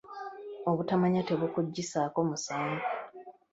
Obutamanya 0.69 1.21
tebukuggyisaako 1.27 2.19
musango. 2.29 2.83